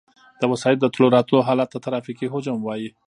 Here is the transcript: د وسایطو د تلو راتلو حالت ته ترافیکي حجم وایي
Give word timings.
د 0.41 0.43
وسایطو 0.51 0.81
د 0.83 0.85
تلو 0.93 1.07
راتلو 1.15 1.45
حالت 1.47 1.67
ته 1.73 1.79
ترافیکي 1.85 2.25
حجم 2.33 2.57
وایي 2.63 2.89